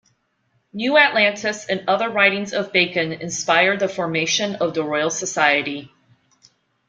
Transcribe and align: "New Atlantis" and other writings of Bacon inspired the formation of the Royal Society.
"New 0.73 0.97
Atlantis" 0.97 1.67
and 1.67 1.83
other 1.87 2.09
writings 2.09 2.53
of 2.53 2.73
Bacon 2.73 3.11
inspired 3.13 3.79
the 3.79 3.87
formation 3.87 4.55
of 4.55 4.73
the 4.73 4.83
Royal 4.83 5.11
Society. 5.11 5.91